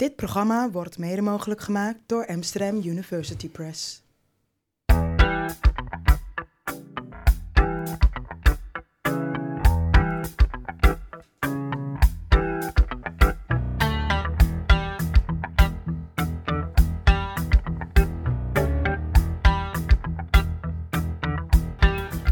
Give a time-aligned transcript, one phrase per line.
[0.00, 4.02] Dit programma wordt mede mogelijk gemaakt door Amsterdam University Press.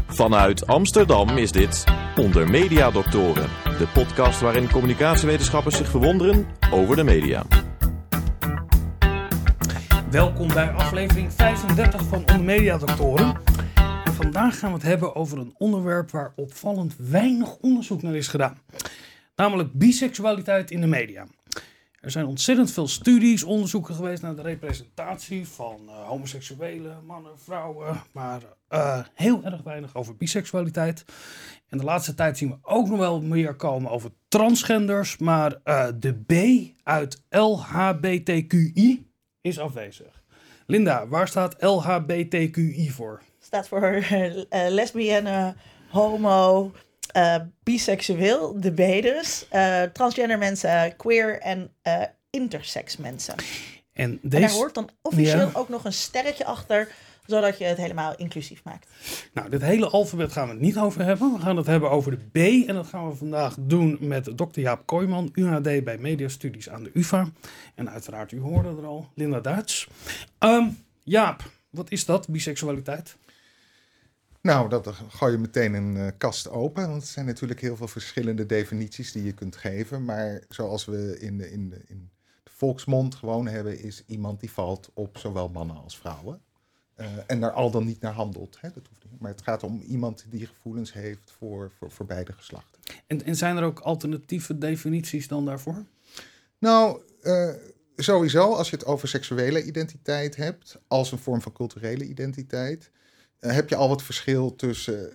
[0.07, 1.83] Vanuit Amsterdam is dit
[2.17, 7.58] Onder Media Doctoren, de podcast waarin communicatiewetenschappers zich verwonderen over de media.
[10.11, 13.37] Welkom bij aflevering 35 van Onder Media Doctoren.
[14.05, 18.27] En vandaag gaan we het hebben over een onderwerp waar opvallend weinig onderzoek naar is
[18.27, 18.57] gedaan.
[19.35, 21.27] Namelijk biseksualiteit in de media.
[21.99, 28.01] Er zijn ontzettend veel studies, onderzoeken geweest naar de representatie van uh, homoseksuele mannen, vrouwen,
[28.11, 31.05] maar uh, heel erg weinig over biseksualiteit.
[31.67, 35.87] En de laatste tijd zien we ook nog wel meer komen over transgenders, maar uh,
[35.99, 36.33] de B
[36.83, 39.08] uit LHBTQI
[39.41, 40.23] is afwezig.
[40.65, 43.21] Linda, waar staat LHBTQI voor?
[43.39, 44.05] Staat voor
[44.49, 45.55] lesbienne,
[45.89, 46.71] homo,
[47.15, 53.35] uh, biseksueel, de B uh, transgender mensen, queer en uh, intersex mensen.
[53.93, 54.35] En, deze...
[54.35, 55.51] en daar hoort dan officieel ja.
[55.53, 56.87] ook nog een sterretje achter,
[57.29, 58.87] zodat je het helemaal inclusief maakt.
[59.33, 61.33] Nou, dit hele alfabet gaan we het niet over hebben.
[61.33, 64.59] We gaan het hebben over de B en dat gaan we vandaag doen met Dr.
[64.59, 67.29] Jaap Kooijman, UHD bij Mediastudies aan de UvA.
[67.75, 69.87] En uiteraard, u hoorde er al, Linda Duits.
[70.39, 73.17] Um, Jaap, wat is dat, biseksualiteit?
[74.41, 76.89] Nou, dat gooi je meteen een uh, kast open.
[76.89, 80.05] Want er zijn natuurlijk heel veel verschillende definities die je kunt geven.
[80.05, 82.09] Maar zoals we in de, in de, in
[82.43, 86.41] de volksmond gewoon hebben, is iemand die valt op zowel mannen als vrouwen.
[86.99, 88.57] Uh, en daar al dan niet naar handelt.
[88.61, 88.69] Hè?
[88.73, 89.19] Dat hoeft niet.
[89.19, 92.79] Maar het gaat om iemand die gevoelens heeft voor, voor, voor beide geslachten.
[93.07, 95.85] En, en zijn er ook alternatieve definities dan daarvoor?
[96.57, 97.53] Nou, uh,
[97.95, 102.91] sowieso als je het over seksuele identiteit hebt, als een vorm van culturele identiteit.
[103.39, 105.11] Uh, heb je al wat verschil tussen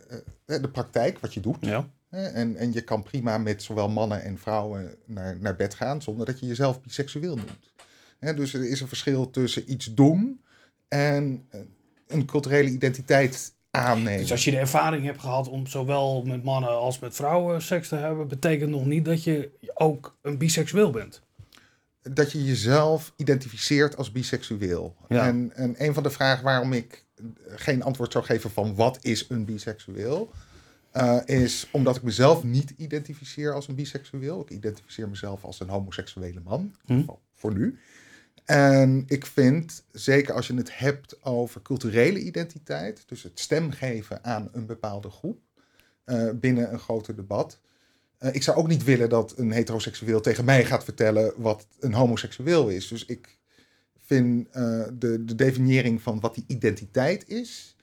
[0.47, 1.57] uh, de praktijk, wat je doet.
[1.61, 1.89] Ja.
[2.11, 6.27] En, en je kan prima met zowel mannen en vrouwen naar, naar bed gaan zonder
[6.27, 8.37] dat je jezelf biseksueel noemt.
[8.37, 10.44] dus er is een verschil tussen iets doen
[10.95, 11.49] en
[12.07, 14.21] een culturele identiteit aannemen.
[14.21, 17.89] Dus als je de ervaring hebt gehad om zowel met mannen als met vrouwen seks
[17.89, 21.23] te hebben, betekent nog niet dat je ook een biseksueel bent.
[22.03, 24.97] Dat je jezelf identificeert als biseksueel.
[25.09, 25.27] Ja.
[25.27, 27.05] En, en een van de vragen waarom ik
[27.49, 30.31] geen antwoord zou geven van wat is een biseksueel,
[30.93, 34.41] uh, is omdat ik mezelf niet identificeer als een biseksueel.
[34.41, 37.03] Ik identificeer mezelf als een homoseksuele man, hm.
[37.35, 37.79] voor nu.
[38.45, 44.25] En ik vind, zeker als je het hebt over culturele identiteit, dus het stem geven
[44.25, 45.41] aan een bepaalde groep
[46.07, 47.61] uh, binnen een groter debat.
[48.19, 51.95] Uh, ik zou ook niet willen dat een heteroseksueel tegen mij gaat vertellen wat een
[51.95, 52.89] homoseksueel is.
[52.89, 53.39] Dus ik
[54.01, 54.53] vind uh,
[54.93, 57.74] de, de definiëring van wat die identiteit is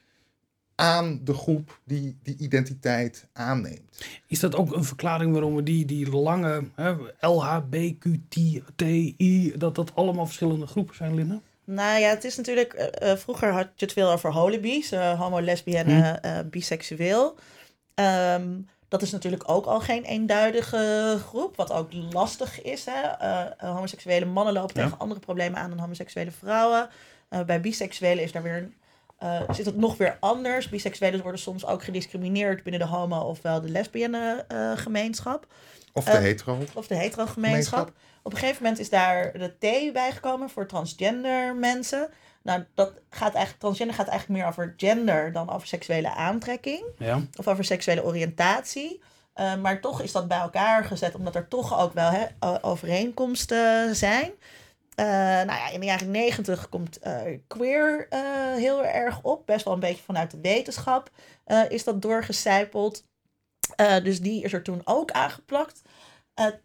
[0.81, 4.07] aan de groep die die identiteit aanneemt.
[4.27, 8.63] Is dat ook een verklaring waarom we die, die lange hè, LHBQTI,
[9.57, 11.41] dat dat allemaal verschillende groepen zijn, Linda?
[11.63, 15.41] Nou ja, het is natuurlijk, uh, vroeger had je het veel over holibies, uh, homo,
[15.41, 16.49] lesbienne, hm.
[16.49, 17.37] biseksueel.
[17.95, 22.85] Um, dat is natuurlijk ook al geen eenduidige groep, wat ook lastig is.
[22.85, 23.27] Hè?
[23.27, 24.83] Uh, homoseksuele mannen lopen Ja.
[24.83, 26.89] tegen andere problemen aan dan homoseksuele vrouwen.
[27.29, 28.73] Uh, bij biseksuelen is daar weer een,
[29.23, 30.69] uh, zit het nog weer anders.
[30.69, 34.45] Biseksuelen worden soms ook gediscrimineerd binnen de homo- ofwel de lesbienne
[34.75, 35.47] gemeenschap.
[35.93, 36.57] Of de hetero.
[36.73, 37.91] Of de hetero gemeenschap.
[38.23, 42.09] Op een gegeven moment is daar de T bijgekomen voor transgender mensen.
[42.41, 46.83] Nou, dat gaat eigenlijk, transgender gaat eigenlijk meer over gender dan over seksuele aantrekking.
[46.97, 47.21] Ja.
[47.37, 49.01] Of over seksuele oriëntatie.
[49.35, 52.25] Uh, maar toch is dat bij elkaar gezet, omdat er toch ook wel hè,
[52.61, 54.31] overeenkomsten zijn.
[55.01, 58.07] Uh, nou ja, in de jaren negentig komt uh, queer
[58.55, 59.45] heel erg op.
[59.45, 61.09] Best wel een beetje vanuit de wetenschap
[61.69, 63.03] is dat doorgecijpeld.
[64.03, 65.81] dus die is er toen ook aangeplakt.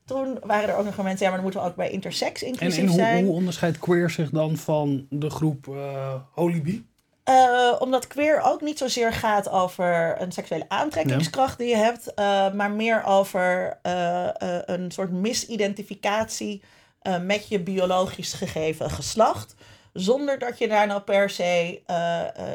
[0.04, 2.76] Toen waren er ook nog mensen, ja, maar dan moeten we ook bij intersex inclusief
[2.76, 3.24] en, en hoe, zijn.
[3.24, 5.66] hoe onderscheidt queer zich dan van de groep
[6.30, 6.86] Holibi?
[7.28, 12.52] Uh, omdat queer ook niet zozeer gaat over een seksuele aantrekkingskracht die je hebt, uh,
[12.52, 14.28] maar meer over uh,
[14.64, 16.62] een soort misidentificatie
[17.26, 19.54] met je biologisch gegeven geslacht.
[19.92, 21.80] Zonder dat je daar nou per se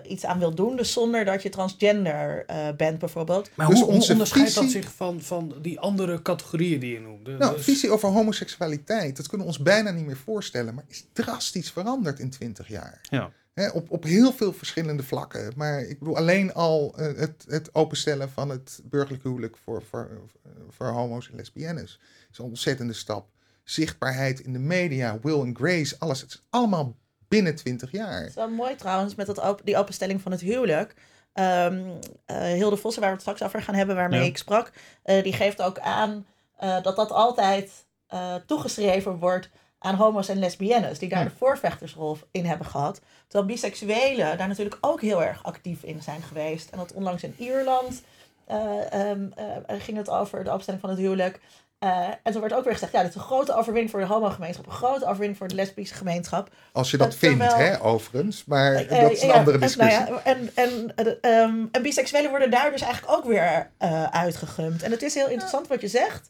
[0.08, 0.76] iets aan wil doen.
[0.76, 2.46] Dus zonder dat je transgender
[2.78, 3.50] bent bijvoorbeeld.
[3.56, 4.62] Maar dus hoe, hoe onderscheidt visie...
[4.62, 7.38] dat zich van, van die andere categorieën die je noemde?
[7.38, 7.64] Nou, dus...
[7.64, 10.76] visie over homoseksualiteit, dat kunnen we ons bijna niet meer voorstellen.
[10.76, 13.02] Maar is drastisch veranderd in 20 jaar.
[13.10, 13.32] Ja.
[13.54, 15.54] He, op, op heel veel verschillende vlakken.
[15.56, 20.22] Maar ik bedoel, alleen al uh, het, het openstellen van het burgerlijk huwelijk voor, voor,
[20.70, 22.00] voor homo's en lesbiennes
[22.32, 23.28] is een ontzettende stap.
[23.64, 26.22] Zichtbaarheid in de media, Will and Grace, alles.
[26.22, 26.96] Het is allemaal
[27.28, 28.20] binnen 20 jaar.
[28.20, 30.96] Het is wel mooi trouwens met dat op, die openstelling van het huwelijk.
[31.34, 31.80] Ehm
[32.26, 34.26] eh, Hilde Vossen, waar we het straks over gaan hebben, waarmee Ja.
[34.26, 34.72] ik sprak,
[35.04, 36.26] eh, die geeft ook aan
[36.58, 37.72] eh, dat dat altijd
[38.08, 39.50] eh, toegeschreven wordt
[39.80, 41.30] aan homo's en lesbiennes, die daar Ja.
[41.30, 43.02] de voorvechtersrol in hebben gehad.
[43.28, 46.70] Terwijl biseksuelen daar natuurlijk ook heel erg actief in zijn geweest.
[46.70, 48.02] En dat onlangs in Ierland
[48.46, 49.46] eh, ehm, eh,
[49.82, 51.40] ging het over de openstelling van het huwelijk.
[51.82, 54.06] Eh, en toen werd ook weer gezegd, ja, dit is een grote overwinning voor de
[54.06, 56.50] homo-gemeenschap, een grote overwinning voor de lesbische gemeenschap.
[56.72, 58.46] Als je dat Eh, vindt, hè, overigens.
[58.46, 60.00] Maar Eh, dat is een ja, andere en- discussie.
[60.00, 64.04] nou ja, en, en, eh, ehm, en biseksuelen worden daar dus eigenlijk ook weer eh
[64.04, 64.84] uitgegumd.
[64.84, 66.30] En het is heel interessant wat je zegt.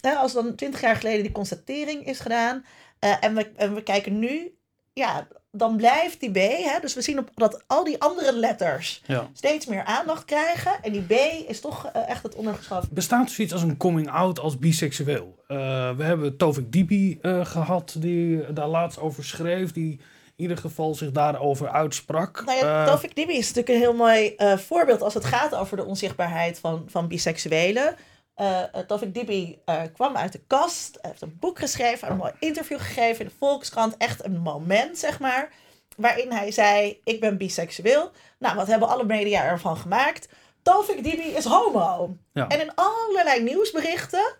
[0.00, 2.64] Hè, als dan twintig jaar geleden die constatering is gedaan.
[2.98, 4.54] eh, en, we, en we kijken nu,
[4.92, 6.36] ja, dan blijft die B.
[6.36, 9.28] Hè, dus we zien op, dat al die andere letters Ja.
[9.32, 10.72] steeds meer aandacht krijgen.
[10.82, 11.12] En die B
[11.48, 12.88] is toch eh, echt het ondergeschoven.
[12.92, 15.42] Bestaat er zoiets als een coming out als biseksueel?
[15.48, 15.56] Eh,
[15.96, 19.90] we hebben Tovik Dibi eh, gehad, die daar laatst over schreef, die
[20.36, 22.42] in ieder geval zich daarover uitsprak.
[22.46, 25.76] Nou ja, Tofik Dibi is natuurlijk een heel mooi eh, voorbeeld als het gaat over
[25.76, 27.94] de onzichtbaarheid van, van biseksuelen.
[28.36, 32.32] Uh, Tofik Dibi eh, kwam uit de kast, hij heeft een boek geschreven, een mooi
[32.38, 33.96] interview gegeven in de Volkskrant.
[33.96, 35.52] Echt een moment, zeg maar,
[35.96, 38.10] waarin hij zei, ik ben biseksueel.
[38.38, 40.28] Nou, wat hebben alle media ervan gemaakt?
[40.62, 42.16] Tofik Dibi is homo.
[42.32, 42.48] Ja.
[42.48, 44.34] En in allerlei nieuwsberichten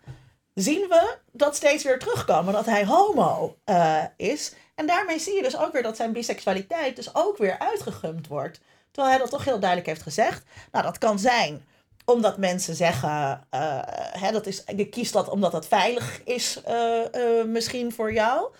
[0.53, 3.57] zien we dat steeds weer terugkomen, dat hij homo
[4.17, 4.53] is.
[4.75, 8.59] En daarmee zie je dus ook weer dat zijn biseksualiteit dus ook weer uitgegumd wordt.
[8.91, 10.43] Terwijl hij dat toch heel duidelijk heeft gezegd.
[10.71, 11.65] Nou, dat kan zijn
[12.05, 13.79] omdat mensen zeggen, eh,
[14.19, 18.51] hè, dat is, je kiest dat omdat het veilig is eh, eh, misschien voor jou.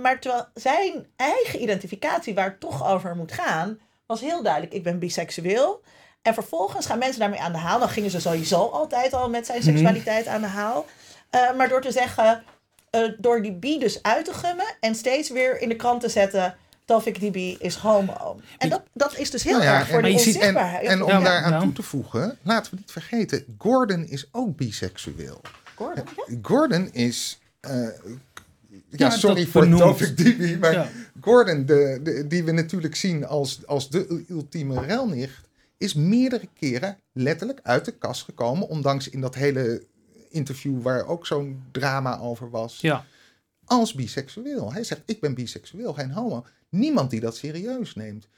[0.00, 4.82] Maar terwijl zijn eigen identificatie, waar het toch over moet gaan, was heel duidelijk, ik
[4.82, 5.82] ben biseksueel.
[6.22, 7.78] En vervolgens gaan mensen daarmee aan de haal.
[7.78, 10.86] Dan gingen ze sowieso altijd al met zijn seksualiteit aan de haal.
[11.30, 12.44] Uh, maar door te zeggen,
[12.90, 16.08] uh, door die bi dus uit te gummen en steeds weer in de krant te
[16.08, 16.56] zetten,
[16.86, 18.40] Tofik Dibi is homo.
[18.58, 20.86] En dat, dat is dus heel Nou ja, erg voor je ziet- En, onzichtbaarheid.
[20.86, 21.60] en om Ja, daaraan ja.
[21.60, 25.40] toe te voegen, laten we niet vergeten, Gordon is ook biseksueel.
[25.74, 26.36] Gordon, ja?
[26.42, 27.38] Gordon is.
[27.60, 27.88] eh, ja,
[28.90, 29.68] Ja, sorry voor.
[29.68, 30.88] Tovik Dibi, maar Ja.
[31.20, 35.40] Gordon, de, de, die we natuurlijk zien als, als de ultieme relnicht,
[35.78, 39.82] is meerdere keren letterlijk uit de kast gekomen, ondanks in dat hele
[40.30, 43.04] interview waar ook zo'n drama over was, ja.
[43.66, 44.72] Als biseksueel.
[44.72, 46.46] Hij zegt, ik ben biseksueel, geen homo.
[46.68, 48.28] Niemand die dat serieus neemt.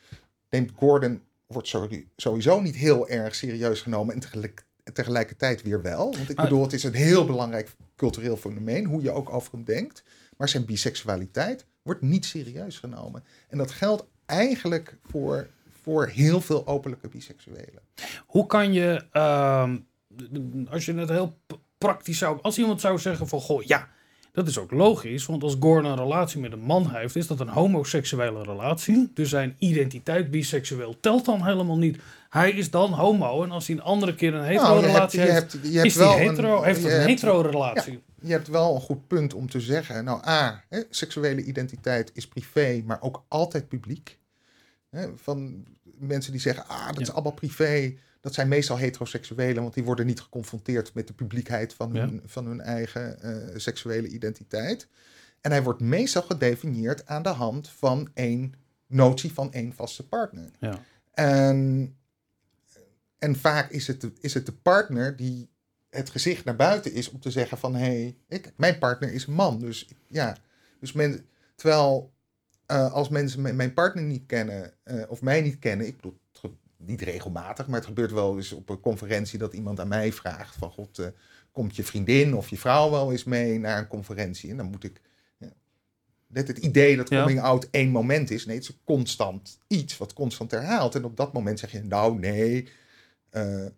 [0.51, 1.77] Neemt Gordon, wordt
[2.17, 6.13] sowieso niet heel erg serieus genomen en tegelijk, tegelijkertijd weer wel.
[6.17, 9.65] Want ik bedoel, het is een heel belangrijk cultureel fenomeen, hoe je ook over hem
[9.65, 10.03] denkt.
[10.37, 13.25] Maar zijn biseksualiteit wordt niet serieus genomen.
[13.49, 15.49] En dat geldt eigenlijk voor,
[15.83, 17.83] voor heel veel openlijke biseksuelen.
[18.27, 19.79] Hoe kan je, ehm,
[20.71, 21.39] als je het heel
[21.79, 23.89] praktisch zou, als iemand zou zeggen van, goh, ja,
[24.39, 27.41] dat is ook logisch, want als Gordon een relatie met een man heeft, is dat
[27.41, 29.11] een homoseksuele relatie.
[29.15, 31.99] Dus zijn identiteit biseksueel telt dan helemaal niet.
[32.31, 34.95] Hij is dan homo en als hij een andere keer een hetero Nou, je hebt,
[34.95, 38.03] relatie je heeft, je is hij hetero, een, heeft een hebt- hetero relatie.
[38.21, 40.05] je hebt wel een goed punt om te zeggen.
[40.05, 44.19] Nou, A, hè, seksuele identiteit is privé, maar ook altijd publiek.
[44.91, 45.65] Hè, van
[45.99, 47.95] mensen die zeggen, ah, dat is allemaal privé.
[48.29, 52.01] Dat zijn meestal heteroseksuelen, want die worden niet geconfronteerd met de publiekheid van Ja.
[52.01, 54.89] hun, van hun eigen eh, seksuele identiteit.
[55.41, 58.55] En hij wordt meestal gedefinieerd aan de hand van één
[58.87, 60.51] notie van één vaste partner.
[60.59, 60.83] Ja.
[61.13, 61.97] En,
[63.19, 65.51] en vaak is het, de, is het de partner die
[65.91, 69.27] het gezicht naar buiten is om te zeggen van hé, hey, ik, mijn partner is
[69.27, 69.59] een man.
[69.59, 70.37] Dus ja,
[70.81, 72.13] dus men, terwijl
[72.67, 76.19] eh, als mensen mijn partner niet kennen eh, of mij niet kennen, ik bedoel
[76.79, 80.57] niet regelmatig, maar het gebeurt wel eens op een conferentie dat iemand aan mij vraagt
[80.57, 81.07] van god, eh,
[81.53, 84.51] komt je vriendin of je vrouw wel eens mee naar een conferentie?
[84.51, 85.01] En dan moet ik
[85.39, 85.49] ja,
[86.27, 87.21] net het idee dat Ja.
[87.21, 88.47] coming out één moment is.
[88.47, 90.95] Nee, het is constant iets wat constant herhaalt.
[90.95, 92.69] En op dat moment zeg je, nou nee,
[93.31, 93.71] eh, eh,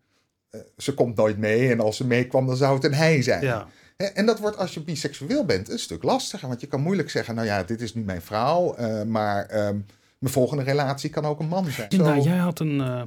[0.76, 1.70] ze komt nooit mee.
[1.70, 3.42] En als ze meekwam, dan zou het een hij zijn.
[3.42, 3.68] Ja.
[3.96, 6.48] Hè, En dat wordt als je biseksueel bent een stuk lastiger.
[6.48, 8.76] Want je kan moeilijk zeggen, nou ja, dit is nu mijn vrouw.
[9.04, 9.78] maar ehm,
[10.20, 11.90] mijn volgende relatie kan ook een man zijn.
[11.90, 13.02] Zo- jij had een eh,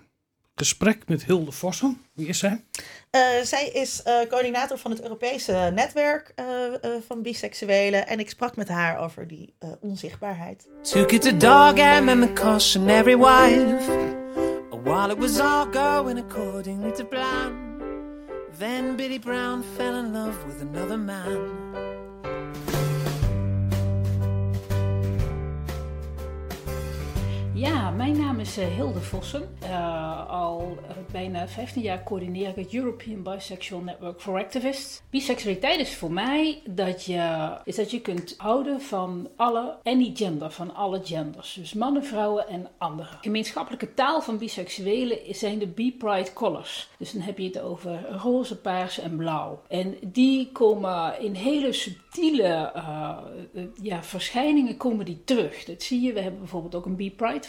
[0.55, 2.01] gesprek met Hilde Vossen.
[2.13, 2.63] Wie is zij?
[3.09, 6.33] Eh, zij is eh, coördinator van het Europese netwerk
[7.07, 8.07] van biseksuelen.
[8.07, 10.67] En ik sprak met haar over die eh, onzichtbaarheid.
[10.81, 14.11] Took it to dog and the cautionary wife.
[14.83, 17.53] While it was all going according to plan,
[18.57, 21.39] then Billy Brown fell in love with another man.
[27.63, 29.55] Ja, mijn naam is eh, Hilde Vossen.
[29.63, 35.01] Uh, al uh, bijna 15 jaar coördineer ik het European Bisexual Network for Activists.
[35.09, 40.51] Biseksualiteit is voor mij dat je, is dat je kunt houden van alle, any gender,
[40.51, 41.53] van alle genders.
[41.53, 43.17] Dus mannen, vrouwen en anderen.
[43.21, 46.89] Gemeenschappelijke taal van biseksuelen zijn de B-Pride colors.
[46.97, 49.61] Dus dan heb je het over roze, paars en blauw.
[49.67, 52.71] En die komen in hele subtiele
[53.81, 55.63] ja, verschijningen komen die terug.
[55.63, 56.13] Dat zie je.
[56.13, 57.47] We hebben bijvoorbeeld ook een B-Pride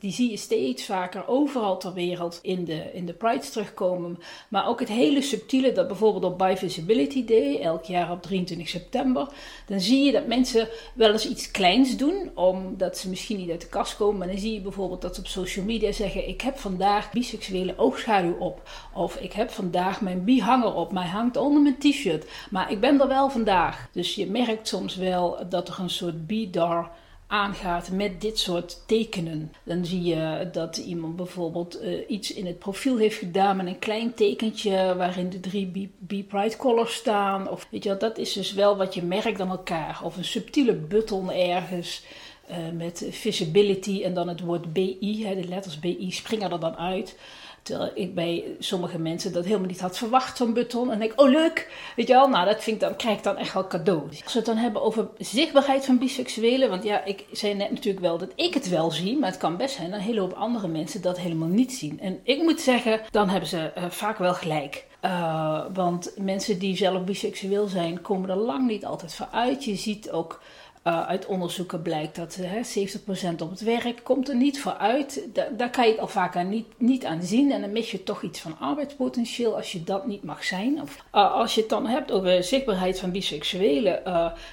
[0.00, 4.18] Die zie je steeds vaker overal ter wereld in de, in de Prides terugkomen.
[4.48, 8.68] Maar ook het hele subtiele, dat bijvoorbeeld op Bi Visibility Day, elk jaar op 23
[8.68, 9.28] september,
[9.66, 13.60] dan zie je dat mensen wel eens iets kleins doen, omdat ze misschien niet uit
[13.60, 14.18] de kast komen.
[14.18, 17.74] Maar dan zie je bijvoorbeeld dat ze op social media zeggen: Ik heb vandaag biseksuele
[17.76, 18.70] oogschaduw op.
[18.94, 20.90] Of ik heb vandaag mijn bi-hanger op.
[20.90, 22.26] Hij hangt onder mijn t-shirt.
[22.50, 23.88] Maar ik ben er wel vandaag.
[23.92, 26.90] Dus je merkt soms wel dat er een soort bi-dar
[27.32, 29.52] aangaat met dit soort tekenen.
[29.62, 33.78] Dan zie je dat iemand bijvoorbeeld uh, iets in het profiel heeft gedaan met een
[33.78, 37.50] klein tekentje waarin de drie B-Pride colors staan.
[37.50, 40.00] Of weet je wel, dat is dus wel wat je merkt aan elkaar.
[40.04, 42.02] Of een subtiele button ergens.
[42.50, 46.76] Uh, met visibility en dan het woord BI, hè, de letters BI springen er dan
[46.76, 47.18] uit.
[47.62, 50.90] Terwijl ik bij sommige mensen dat helemaal niet had verwacht, zo'n button.
[50.90, 53.24] En denk ik, oh leuk, weet je wel, nou dat vind ik dan, krijg ik
[53.24, 54.02] dan echt wel cadeau.
[54.08, 58.04] Als we het dan hebben over zichtbaarheid van biseksuelen, want ja, ik zei net natuurlijk
[58.04, 60.32] wel dat ik het wel zie, maar het kan best zijn dat een hele hoop
[60.32, 62.00] andere mensen dat helemaal niet zien.
[62.00, 64.86] En ik moet zeggen, dan hebben ze uh, vaak wel gelijk.
[65.04, 69.64] Uh, want mensen die zelf biseksueel zijn, komen er lang niet altijd voor uit.
[69.64, 70.40] Je ziet ook
[70.84, 72.88] uh, uit onderzoeken blijkt dat uh,
[73.32, 75.28] 70% op het werk komt er niet voor uit.
[75.32, 77.52] Da daar kan je het al vaak niet, niet aan zien.
[77.52, 80.82] En dan mis je toch iets van arbeidspotentieel als je dat niet mag zijn.
[80.82, 84.04] Of uh, als je het dan hebt over zichtbaarheid van biseksuelen.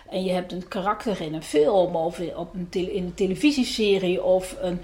[0.10, 4.24] en je hebt een karakter in een film of op een in een televisieserie.
[4.24, 4.82] Of een,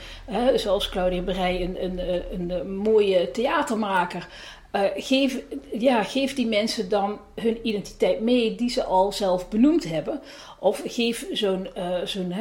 [0.60, 2.00] zoals Claudia een, een,
[2.34, 4.28] een, een mooie theatermaker.
[4.76, 5.42] Uh, geef,
[5.72, 10.22] ja, geef die mensen dan hun identiteit mee die ze al zelf benoemd hebben.
[10.60, 12.34] Of geef zo'n uh, zo'n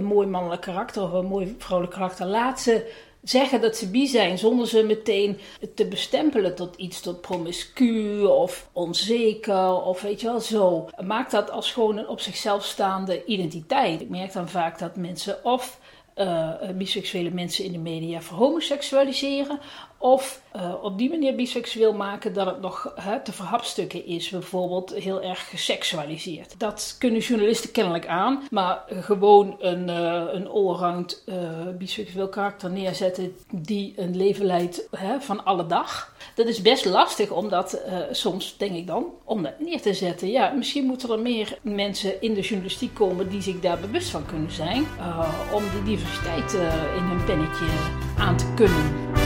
[0.00, 2.26] mooi mannelijk karakter of een mooi vrouwelijk karakter.
[2.26, 5.38] Laat ze zeggen dat ze bi zijn zonder ze meteen
[5.74, 10.88] te bestempelen tot iets tot promiscu of onzeker of weet je wel zo.
[11.04, 14.00] Maak dat als gewoon een op zichzelf staande identiteit.
[14.00, 15.78] Ik merk dan vaak dat mensen of
[16.20, 19.60] uh, biseksuele mensen in de media verhomoseksualiseren.
[19.98, 24.28] Of uh, op die manier biseksueel maken dat het nog te verhapstukken is.
[24.28, 26.54] Bijvoorbeeld heel erg geseksualiseerd.
[26.58, 28.42] Dat kunnen journalisten kennelijk aan.
[28.50, 30.48] Maar gewoon een, uh, een
[31.78, 36.09] biseksueel karakter neerzetten die een leven leidt van alle dag.
[36.34, 40.30] Dat is best lastig om dat soms, denk ik dan, om dat neer te zetten.
[40.30, 44.26] Ja, misschien moeten er meer mensen in de journalistiek komen die zich daar bewust van
[44.26, 44.86] kunnen zijn.
[45.52, 46.52] om die diversiteit
[46.96, 47.66] in hun pennetje
[48.18, 49.18] aan te kunnen.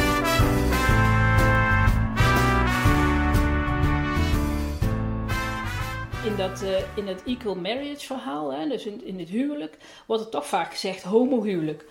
[6.24, 10.46] in, dat, in het equal marriage verhaal, hè, dus in, het huwelijk, wordt er toch
[10.46, 11.84] vaak gezegd homohuwelijk.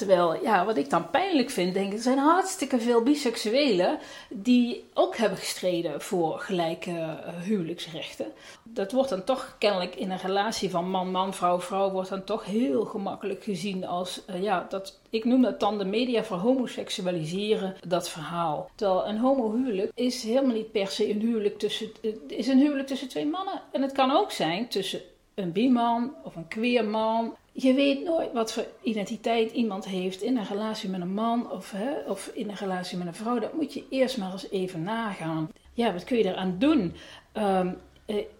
[0.00, 4.84] Terwijl, ja, wat ik dan pijnlijk vind, denk ik, er zijn hartstikke veel biseksuelen die
[4.94, 8.26] ook hebben gestreden voor gelijke uh, huwelijksrechten.
[8.62, 12.84] Dat wordt dan toch kennelijk in een relatie van man-man, vrouw-vrouw, wordt dan toch heel
[12.84, 18.70] gemakkelijk gezien als, uh, ja, dat, ik noem dat dan de media verhomoseksualiseren, dat verhaal.
[18.74, 21.90] Terwijl een homohuwelijk is helemaal niet per se een huwelijk tussen,
[22.26, 23.62] is een huwelijk tussen twee mannen.
[23.72, 25.00] En het kan ook zijn tussen
[25.34, 30.36] een biman of een queer man je weet nooit wat voor identiteit iemand heeft in
[30.36, 33.38] een relatie met een man of, hè, of in een relatie met een vrouw.
[33.38, 35.50] Dat moet je eerst maar eens even nagaan.
[35.74, 36.94] Ja, wat kun je eraan doen?
[37.34, 37.76] Um,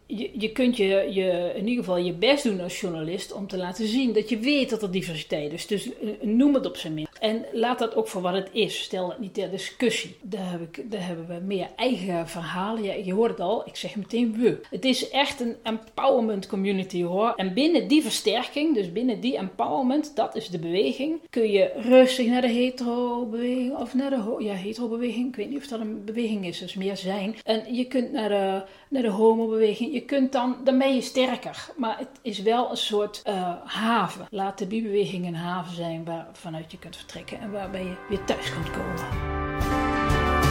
[0.07, 3.57] je, je kunt je, je in ieder geval je best doen als journalist om te
[3.57, 5.67] laten zien dat je weet dat er diversiteit is.
[5.67, 7.10] Dus eh, noem het op zijn minst.
[7.21, 8.83] En laat dat ook voor wat het is.
[8.83, 10.17] Stel het niet ter discussie.
[10.23, 13.05] Daar, heb ik, daar hebben we meer eigen verhalen.
[13.05, 14.61] Je hoort het al, ik zeg meteen we.
[14.71, 17.33] Het is echt een empowerment community hoor.
[17.37, 22.27] En binnen die versterking, dus binnen die empowerment, dat is de beweging, kun je rustig
[22.27, 25.29] naar de hetero-beweging of naar de ja, hetero-beweging.
[25.29, 27.37] Ik weet niet of dat een beweging is, dus meer zijn.
[27.45, 31.71] En je kunt naar de, naar de homo-beweging je kunt dan, dan ben je sterker.
[31.77, 34.27] Maar het is wel een soort uh, haven.
[34.31, 38.25] Laat de bibeweging een haven zijn waar, vanuit je kunt vertrekken en waarbij je weer
[38.25, 39.05] thuis kunt komen.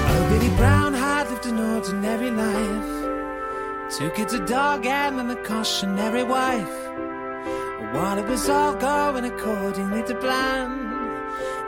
[0.09, 3.07] Oh, Billy Brown had lived an ordinary life.
[3.97, 6.87] Two kids, a dog, and then a cautionary wife.
[7.93, 10.69] While it was all going accordingly to plan,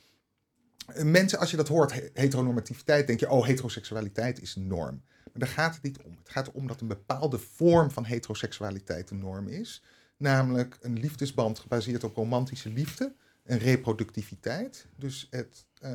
[0.87, 5.03] Eh, mensen, als je dat hoort, he- heteronormativiteit, denk je, oh, heteroseksualiteit is norm.
[5.25, 6.17] Maar daar gaat het niet om.
[6.19, 9.83] Het gaat erom dat een bepaalde vorm van heteroseksualiteit een norm is.
[10.17, 14.87] Namelijk een liefdesband gebaseerd op romantische liefde en reproductiviteit.
[14.97, 15.93] Dus het eh,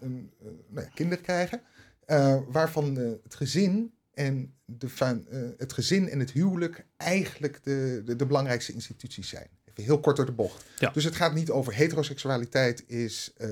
[0.00, 0.30] een,
[0.68, 1.62] nou ja, kinderen krijgen.
[2.52, 8.26] waarvan het gezin en de, eh, het gezin en het huwelijk eigenlijk de, de, de
[8.26, 9.48] belangrijkste instituties zijn.
[9.64, 10.64] Even heel kort door de bocht.
[10.78, 10.90] Ja.
[10.90, 13.48] Dus het gaat niet over heteroseksualiteit is eh,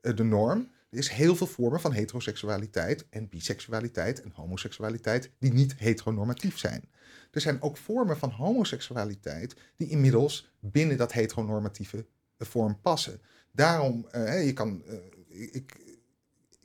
[0.00, 0.68] de norm.
[0.90, 6.82] Er is heel veel vormen van heteroseksualiteit en biseksualiteit en homoseksualiteit die niet heteronormatief zijn.
[7.30, 13.20] Er zijn ook vormen van homoseksualiteit die inmiddels binnen dat heteronormatieve eh, vorm passen.
[13.52, 14.06] Daarom,
[14.44, 14.82] je kan,
[15.28, 15.87] ik,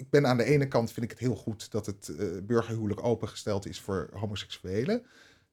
[0.03, 3.03] ik ben aan de ene kant vind ik het heel goed dat het eh, burgerhuwelijk
[3.05, 5.05] opengesteld is voor homoseksuelen.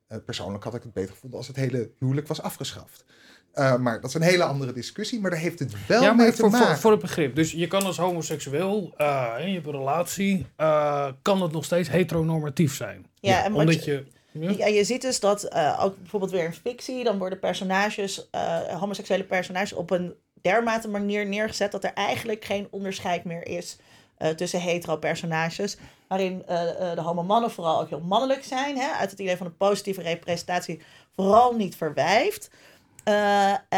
[0.07, 3.05] Eh, persoonlijk had ik het beter gevonden als het hele huwelijk was afgeschaft.
[3.53, 6.27] Eh, maar dat is een hele andere discussie, maar daar heeft het wel ja, mee
[6.27, 6.67] maar te voor, maken.
[6.67, 7.35] voor, voor het begrip.
[7.35, 11.65] Dus je kan als homoseksueel, eh, en je hebt een relatie, eh, kan het nog
[11.65, 13.07] steeds heteronormatief zijn.
[13.15, 14.41] Ja, en Omdat je- je...
[14.41, 14.51] ja?
[14.51, 18.59] Ja, je ziet dus dat eh, ook bijvoorbeeld weer in fictie, dan worden personages, eh,
[18.59, 23.79] homoseksuele personages, op een dermate manier neergezet dat er eigenlijk geen onderscheid meer is
[24.21, 25.77] eh, tussen hetero-personages.
[26.09, 29.47] Waarin eh, eh, de homo-mannen vooral ook heel mannelijk zijn, hè, uit het idee van
[29.47, 30.83] een positieve representatie,
[31.17, 32.51] vooral niet verwijft.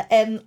[0.09, 0.45] En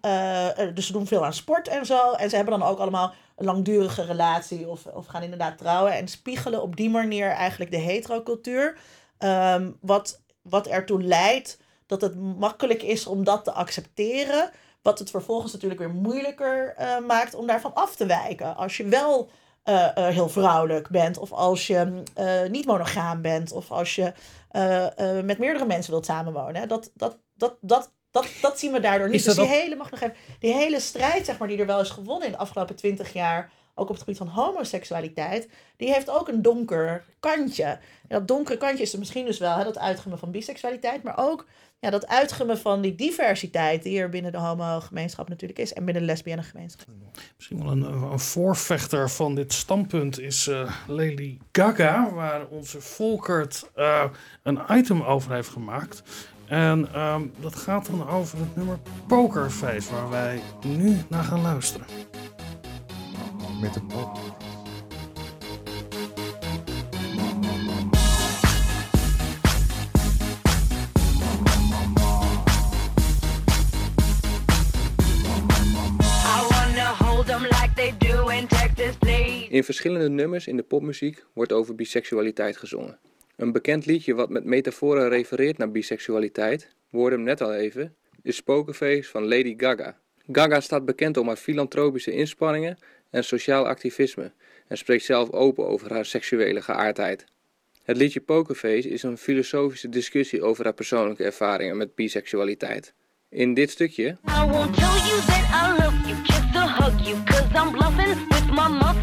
[0.73, 2.11] dus ze doen veel aan sport en zo.
[2.11, 5.93] En ze hebben dan ook allemaal een langdurige relatie of, of gaan inderdaad trouwen.
[5.93, 8.77] En spiegelen op die manier eigenlijk de heterocultuur.
[9.17, 14.51] Ehm, wat, wat ertoe leidt dat het makkelijk is om dat te accepteren.
[14.81, 16.75] Wat het vervolgens natuurlijk weer moeilijker
[17.07, 18.55] maakt om daarvan af te wijken.
[18.55, 19.29] Als je wel
[19.65, 24.13] eh, eh, heel vrouwelijk bent, of als je eh, niet monogaam bent, of als je
[25.23, 26.67] met meerdere mensen wilt samenwonen.
[26.67, 29.23] Dat, dat, dat, dat, dat, dat zien we daardoor niet.
[29.23, 31.79] Dus die ook- hele, mag nog even, die hele strijd zeg maar, die er wel
[31.79, 36.09] is gewonnen in de afgelopen twintig jaar, ook op het gebied van homoseksualiteit, die heeft
[36.09, 37.63] ook een donker kantje.
[37.63, 41.17] En dat donkere kantje is er misschien dus wel hè, dat uitgummen van biseksualiteit, maar
[41.17, 41.45] ook
[41.85, 46.03] ja, dat uitgummen van die diversiteit die er binnen de homo-gemeenschap natuurlijk is en binnen
[46.03, 46.87] de lesbienne gemeenschap.
[47.35, 53.69] Misschien wel een, een voorvechter van dit standpunt is eh, Lady Gaga, waar onze Volkert
[53.75, 54.03] eh,
[54.43, 56.03] een item over heeft gemaakt.
[56.47, 61.87] En ehm, dat gaat dan over het nummer Pokerface, waar wij nu naar gaan luisteren.
[63.61, 63.87] Met een
[79.55, 82.99] In verschillende nummers in de popmuziek wordt over biseksualiteit gezongen.
[83.35, 88.41] Een bekend liedje wat met metaforen refereert naar biseksualiteit, we hem net al even, is
[88.41, 89.97] Pokerface van Lady Gaga.
[90.31, 92.77] Gaga staat bekend om haar filantropische inspanningen
[93.09, 94.31] en sociaal activisme
[94.67, 97.25] en spreekt zelf open over haar seksuele geaardheid.
[97.83, 102.93] Het liedje Pokerface is een filosofische discussie over haar persoonlijke ervaringen met biseksualiteit.
[103.29, 104.17] In dit stukje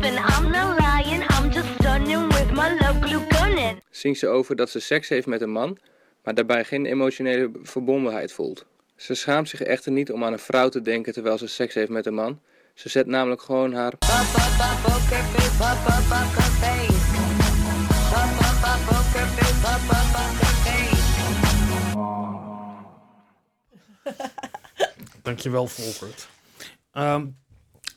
[0.03, 0.19] muffin.
[0.19, 3.83] I'm not lying, I'm just stunning with my love glue gunning.
[3.91, 5.79] zingt ze over dat ze seks heeft met een man,
[6.23, 8.67] maar daarbij geen emotionele verbondenheid voelt.
[8.97, 11.91] Ze schaamt zich echter niet om aan een vrouw te denken terwijl ze seks heeft
[11.91, 12.41] met een man.
[12.75, 13.93] Ze zet namelijk gewoon haar.
[25.23, 26.29] Dankjewel, Volkert.
[26.93, 27.27] Ehm,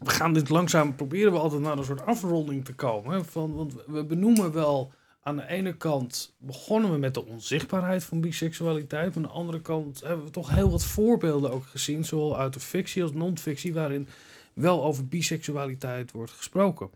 [0.05, 3.25] we gaan dit langzaam proberen we altijd naar een soort afronding te komen.
[3.25, 4.91] Van, want we benoemen wel
[5.23, 9.15] aan de ene kant begonnen we met de onzichtbaarheid van biseksualiteit.
[9.15, 12.59] Aan de andere kant hebben we toch heel wat voorbeelden ook gezien, zowel uit de
[12.59, 14.07] fictie als non-fictie, waarin
[14.53, 16.89] wel over biseksualiteit wordt gesproken.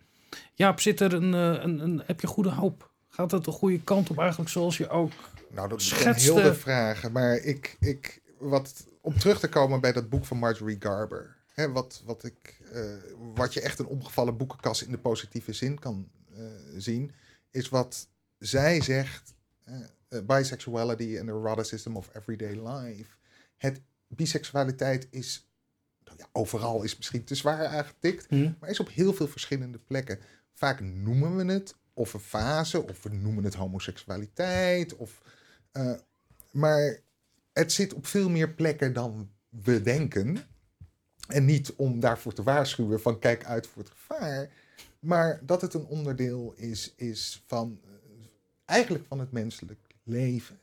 [0.54, 2.90] Jaap, zit er een, eh, een, een, heb je goede hoop?
[3.10, 5.12] Gaat het de goede kant op eigenlijk zoals je ook
[5.52, 7.12] Nou, dat zijn Schetste- heel de vragen.
[7.12, 11.38] Maar ik, ik, wat, om terug te komen bij dat boek van Marjorie Garber.
[11.60, 12.96] Hè, wat, wat, ik, eh,
[13.34, 16.44] wat je echt een omgevallen boekenkast in de positieve zin kan eh,
[16.78, 17.12] zien,
[17.52, 23.18] is wat zij zegt: eh, bisexuality and the eroticism of everyday life
[23.58, 25.50] het biseksualiteit is,
[26.04, 28.52] nou ja, overal is misschien te zwaar aangetikt, Hm.
[28.60, 30.20] maar is op heel veel verschillende plekken.
[30.54, 35.22] Vaak noemen we het of een fase, of we noemen het homoseksualiteit, of,
[36.52, 37.00] maar
[37.54, 40.38] het zit op veel meer plekken dan we denken.
[41.30, 44.50] En niet om daarvoor te waarschuwen van kijk uit voor het gevaar,
[45.00, 47.90] maar dat het een onderdeel is, is van eh,
[48.66, 50.60] eigenlijk van het menselijk leven.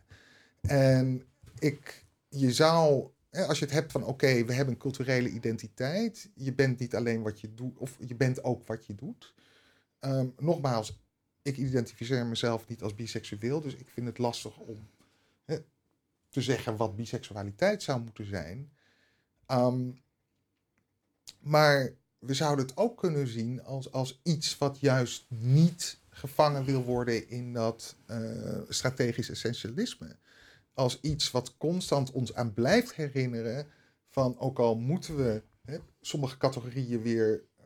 [0.60, 1.22] En
[1.58, 6.30] ik, je zou, als je het hebt van oké, we hebben een culturele identiteit.
[6.34, 9.34] Je bent niet alleen wat je doet, of je bent ook wat je doet.
[9.98, 11.00] Ehm, nogmaals,
[11.42, 14.88] ik identificeer mezelf niet als biseksueel, dus ik vind het lastig om
[16.36, 18.72] te zeggen wat biseksualiteit zou moeten zijn.
[19.46, 19.90] Ehm,
[21.40, 26.82] maar we zouden het ook kunnen zien als, als iets wat juist niet gevangen wil
[26.84, 28.18] worden in dat eh,
[28.68, 30.16] strategisch essentialisme.
[30.74, 33.66] Als iets wat constant ons aan blijft herinneren
[34.10, 37.64] van ook al moeten we hè, sommige categorieën weer eh,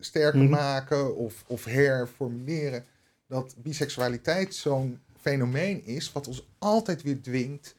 [0.00, 0.50] sterker Mhm.
[0.50, 2.84] maken of, of herformuleren,
[3.26, 7.74] dat biseksualiteit zo'n fenomeen is wat ons altijd weer dwingt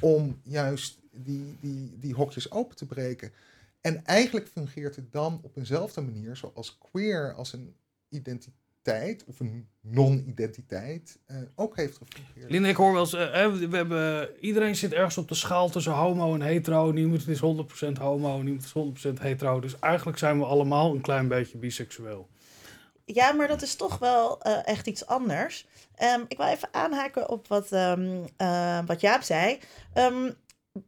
[0.00, 3.32] om juist die, die, die hokjes open te breken.
[3.80, 7.76] En eigenlijk fungeert het dan op eenzelfde manier zoals queer als een
[8.08, 12.50] identiteit of een non-identiteit eh, ook heeft gefungeerd.
[12.50, 15.70] Linda, ik hoor wel eens, eh, hè, we hebben, iedereen zit ergens op de schaal
[15.70, 16.92] tussen homo en hetero.
[16.92, 19.60] Niemand is 100% homo, niemand is 100% hetero.
[19.60, 22.28] Dus eigenlijk zijn we allemaal een klein beetje biseksueel.
[23.14, 25.66] Ja, maar dat is toch wel eh, echt iets anders.
[25.94, 29.58] Ehm, ik wil even aanhaken op wat, ehm, eh, wat Jaap zei.
[29.92, 30.30] Ehm,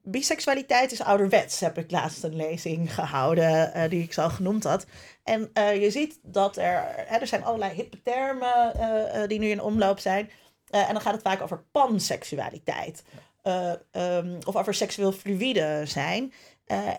[0.03, 4.87] biseksualiteit is ouderwets, heb ik laatst een lezing gehouden eh, die ik zo genoemd had.
[5.31, 9.49] En eh, je ziet dat er, hè, er zijn allerlei hippe termen eh, die nu
[9.49, 10.31] in omloop zijn.
[10.71, 13.03] En dan gaat het vaak over panseksualiteit.
[13.43, 16.33] Eh, ehm, of over seksueel fluïde zijn.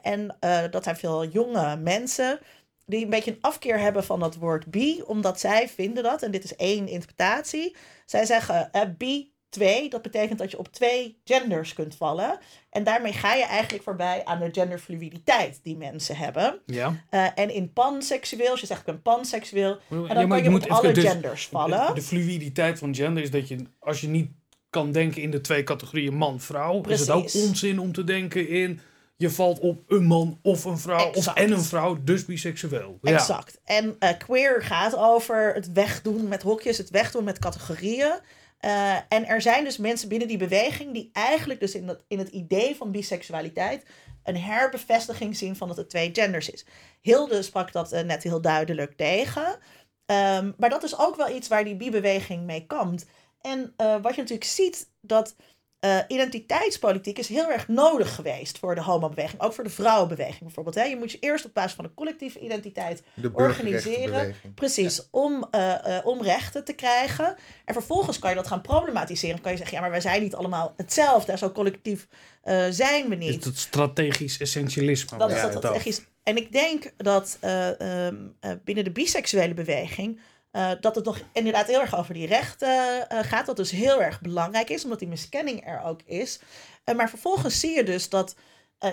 [0.02, 0.38] En
[0.72, 2.40] dat zijn veel jonge mensen
[2.86, 6.32] die een beetje een afkeer hebben van dat woord bi, omdat zij vinden dat, en
[6.32, 7.76] dit is één interpretatie,
[8.06, 12.40] zij zeggen bi 2, dat betekent dat je op twee genders kunt vallen.
[12.70, 16.60] En daarmee ga je eigenlijk voorbij aan de genderfluiditeit die mensen hebben.
[16.66, 17.04] Ja.
[17.10, 20.44] Eh, en in panseksueel, als je zegt ik ben panseksueel, en dan Ja, kan je
[20.44, 21.88] je moet op alle dus- genders vallen.
[21.88, 24.32] De, de fluiditeit van gender is dat je, als je niet
[24.70, 28.80] kan denken in de twee categorieën man-vrouw, is het ook onzin om te denken in
[29.22, 32.98] je valt op een man of een vrouw of en een vrouw, dus biseksueel.
[33.02, 33.12] Ja.
[33.12, 33.60] Exact.
[33.64, 38.20] En eh, queer gaat over het wegdoen met hokjes, het wegdoen met categorieën.
[38.62, 42.20] Eh, en er zijn dus mensen binnen die beweging die eigenlijk dus in, dat, in
[42.20, 43.86] het idee van biseksualiteit
[44.24, 46.66] een herbevestiging zien van dat het twee genders is.
[47.02, 49.58] Hilde sprak dat eh, net heel duidelijk tegen.
[50.06, 53.06] Ehm, maar dat is ook wel iets waar die bi-beweging mee kampt.
[53.42, 55.36] En eh, wat je natuurlijk ziet, dat
[55.82, 59.42] eh, identiteitspolitiek is heel erg nodig geweest voor de homobeweging.
[59.42, 60.76] Ook voor de vrouwenbeweging bijvoorbeeld.
[60.76, 60.84] Hè.
[60.84, 64.36] Je moet je eerst op basis van een collectieve identiteit De organiseren.
[64.56, 67.36] Precies, om, eh, eh, om rechten te krijgen.
[67.66, 69.42] En vervolgens kan je dat gaan problematiseren.
[69.42, 71.38] kan je zeggen, ja, maar wij zijn niet allemaal hetzelfde.
[71.38, 72.08] Zo collectief
[72.42, 73.44] eh, zijn we Is niet.
[73.44, 75.18] het strategisch essentialisme.
[75.18, 76.02] Dat is dat dat.
[76.24, 80.20] En ik denk dat eh, ehm, eh, binnen de biseksuele beweging.
[80.52, 83.48] Eh, dat het nog inderdaad heel erg over die rechten eh, gaat.
[83.48, 86.40] Wat dus heel erg belangrijk is, omdat die miskenning er ook is.
[86.84, 88.36] Eh, maar vervolgens zie je dus dat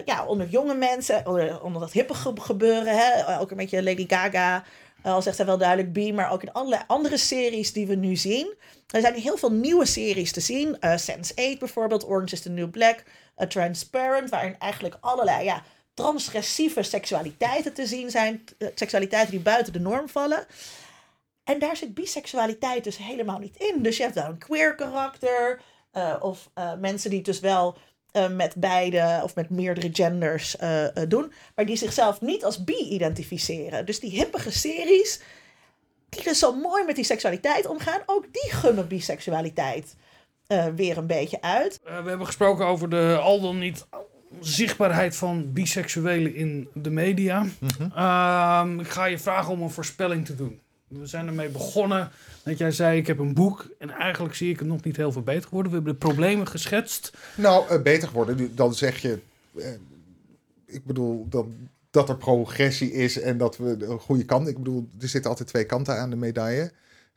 [0.05, 4.05] ja, onder jonge mensen, onder, onder dat hippe ge- gebeuren, hè, ook een beetje Lady
[4.09, 4.64] Gaga,
[5.03, 8.16] al zegt hij wel duidelijk bi, maar ook in allerlei andere series die we nu
[8.16, 8.55] zien.
[8.87, 10.81] Er zijn heel veel nieuwe series te zien.
[10.81, 13.03] eh Sense8 bijvoorbeeld, Orange is the New Black,
[13.49, 15.62] Transparent, waarin eigenlijk allerlei ja,
[15.94, 18.44] transgressieve seksualiteiten te zien zijn.
[18.75, 20.47] seksualiteiten die buiten de norm vallen.
[21.49, 23.83] En daar zit biseksualiteit dus helemaal niet in.
[23.83, 25.61] Dus je hebt wel een queer karakter.
[25.93, 27.77] eh, of eh, mensen die het dus wel
[28.13, 31.33] eh, met beide of met meerdere genders eh, eh, doen.
[31.55, 33.87] Maar die zichzelf niet als bi identificeren.
[33.87, 35.21] Dus die hippige series,
[36.09, 38.01] die dus zo mooi met die seksualiteit omgaan.
[38.07, 39.97] Ook die gunnen biseksualiteit
[40.47, 41.81] eh, weer een beetje uit.
[41.85, 43.87] Eh, we hebben gesproken over de al dan niet
[44.41, 47.47] zichtbaarheid van biseksuelen in de media.
[47.95, 50.61] Ehm, ik ga je vragen om een voorspelling te doen.
[50.88, 52.11] We zijn ermee begonnen
[52.42, 55.12] dat jij zei, ik heb een boek en eigenlijk zie ik het nog niet heel
[55.12, 55.70] veel beter geworden.
[55.70, 57.12] We hebben de problemen geschetst.
[57.37, 58.55] Nou, eh, beter geworden.
[58.55, 59.18] Dan zeg je,
[59.57, 59.66] eh,
[60.66, 61.46] ik bedoel, dat,
[61.90, 64.48] dat er progressie is en dat we de goede kant.
[64.48, 66.72] Ik bedoel, er zitten altijd twee kanten aan de medaille.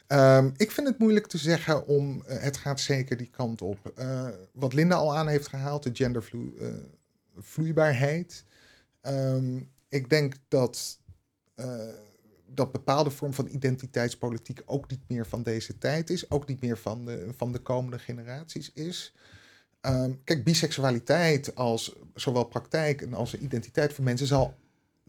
[0.07, 3.93] Ehm, ik vind het moeilijk te zeggen om, eh, het gaat zeker die kant op.
[4.51, 8.43] Wat Linda al aan heeft gehaald, de gendervloeibaarheid.
[9.01, 10.99] Ehm, ik denk dat,
[12.53, 16.31] dat bepaalde vorm van identiteitspolitiek ook niet meer van deze tijd is.
[16.31, 19.13] Ook niet meer van de, van de komende generaties is.
[19.81, 24.55] Ehm, kijk, biseksualiteit als zowel praktijk en als identiteit voor mensen zal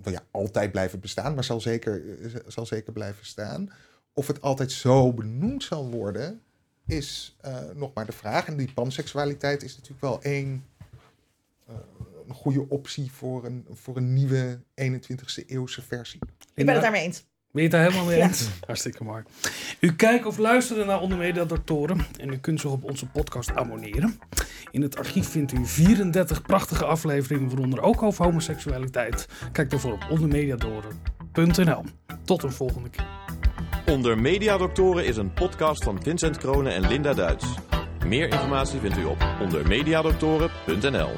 [0.02, 3.72] ja, altijd blijven bestaan, maar zal zeker, eh, zal zeker blijven staan.
[4.12, 6.42] Of het altijd zo benoemd zal worden,
[6.86, 8.46] is eh, nog maar de vraag.
[8.46, 10.64] En die panseksualiteit is natuurlijk wel één
[11.66, 11.74] eh,
[12.28, 16.20] een goede optie voor een, voor een nieuwe 21ste eeuwse versie.
[16.54, 17.24] Ik ben het daarmee eens.
[17.52, 18.26] Ben je het daar helemaal mee Ja.
[18.26, 18.48] eens?
[18.66, 19.22] Hartstikke mooi.
[19.80, 21.46] U kijkt of luistert naar Onder Media
[22.20, 24.20] en u kunt zich op onze podcast abonneren.
[24.70, 29.28] In het archief vindt u 34 prachtige afleveringen, waaronder ook over homoseksualiteit.
[29.52, 31.84] Kijk daarvoor op ondermediadoren.nl.
[32.24, 33.06] Tot een volgende keer.
[33.86, 37.46] Onder Mediadoktoren is een podcast van Vincent Kronen en Linda Duits.
[38.06, 41.10] Meer informatie vindt u op ondermediadoktoren.nl.